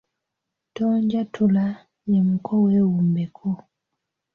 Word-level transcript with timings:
Tonjatula 0.75 1.67
ye 2.09 2.19
mukoweewumbe. 2.27 3.23